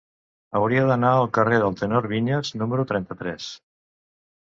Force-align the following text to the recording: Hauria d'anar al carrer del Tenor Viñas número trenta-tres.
Hauria 0.59 0.85
d'anar 0.91 1.11
al 1.19 1.29
carrer 1.39 1.61
del 1.65 1.79
Tenor 1.83 2.09
Viñas 2.17 2.53
número 2.65 2.91
trenta-tres. 2.93 3.55